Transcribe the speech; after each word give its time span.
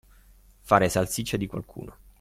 Fare 0.63 0.89
salsiccia 0.89 1.37
di 1.37 1.45
qualcuno. 1.45 1.95